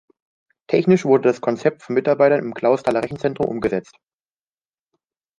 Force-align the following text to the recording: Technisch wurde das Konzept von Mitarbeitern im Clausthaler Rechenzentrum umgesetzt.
Technisch 0.65 1.05
wurde 1.05 1.29
das 1.29 1.41
Konzept 1.41 1.83
von 1.83 1.93
Mitarbeitern 1.93 2.39
im 2.39 2.55
Clausthaler 2.55 3.03
Rechenzentrum 3.03 3.47
umgesetzt. 3.47 3.99